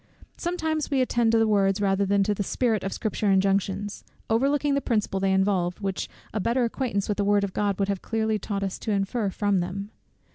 [0.35, 4.73] Sometimes we attend to the words rather than to the spirit of Scripture injunctions, overlooking
[4.73, 8.01] the principle they involve, which a better acquaintance with the word of God would have
[8.01, 9.91] clearly taught us to infer from them.